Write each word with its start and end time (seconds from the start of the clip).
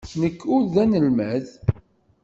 Nekk 0.21 0.39
ur 0.53 0.61
d 0.63 0.67
tanelmadt. 0.75 1.49